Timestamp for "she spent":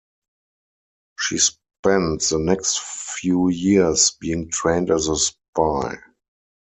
1.19-2.23